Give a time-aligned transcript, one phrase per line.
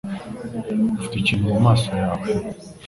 [0.97, 2.25] Ufite ikintu mumaso yawe